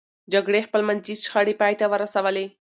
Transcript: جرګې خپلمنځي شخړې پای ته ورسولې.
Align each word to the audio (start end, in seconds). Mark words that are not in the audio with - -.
جرګې 0.31 0.65
خپلمنځي 0.67 1.15
شخړې 1.23 1.53
پای 1.61 1.73
ته 1.79 1.85
ورسولې. 1.91 2.45